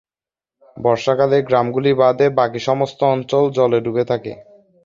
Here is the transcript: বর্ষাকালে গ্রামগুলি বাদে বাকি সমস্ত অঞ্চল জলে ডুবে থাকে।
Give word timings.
বর্ষাকালে 0.77 1.37
গ্রামগুলি 1.47 1.91
বাদে 2.01 2.27
বাকি 2.37 2.59
সমস্ত 2.67 2.99
অঞ্চল 3.13 3.43
জলে 3.57 3.79
ডুবে 3.85 4.03
থাকে। 4.11 4.31